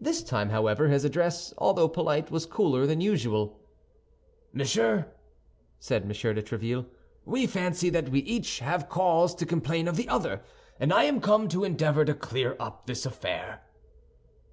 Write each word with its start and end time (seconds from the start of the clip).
This 0.00 0.24
time, 0.24 0.48
however, 0.50 0.88
his 0.88 1.04
address, 1.04 1.54
although 1.56 1.86
polite, 1.86 2.32
was 2.32 2.46
cooler 2.46 2.84
than 2.84 3.00
usual. 3.00 3.60
"Monsieur," 4.52 5.06
said 5.78 6.02
M. 6.02 6.08
de 6.08 6.14
Tréville, 6.42 6.86
"we 7.24 7.46
fancy 7.46 7.88
that 7.90 8.08
we 8.08 8.18
have 8.18 8.28
each 8.28 8.60
cause 8.88 9.36
to 9.36 9.46
complain 9.46 9.86
of 9.86 9.94
the 9.94 10.08
other, 10.08 10.42
and 10.80 10.92
I 10.92 11.04
am 11.04 11.20
come 11.20 11.46
to 11.50 11.62
endeavor 11.62 12.04
to 12.04 12.14
clear 12.14 12.56
up 12.58 12.86
this 12.86 13.06
affair." 13.06 13.62